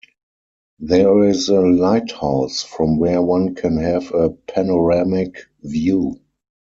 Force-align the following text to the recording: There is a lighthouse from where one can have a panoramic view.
There 0.79 1.25
is 1.25 1.49
a 1.49 1.61
lighthouse 1.61 2.63
from 2.63 2.97
where 2.97 3.21
one 3.21 3.53
can 3.53 3.77
have 3.77 4.11
a 4.11 4.31
panoramic 4.31 5.37
view. 5.61 6.19